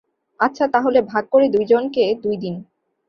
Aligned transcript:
আচ্ছা, 0.39 0.65
তাহলে 0.67 0.99
ভাগ 1.01 1.23
করে 1.31 1.45
দুইজনকে 1.49 2.03
দুইদিন। 2.23 2.55